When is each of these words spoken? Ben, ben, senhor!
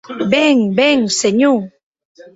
Ben, 0.33 0.57
ben, 0.79 0.99
senhor! 1.19 1.59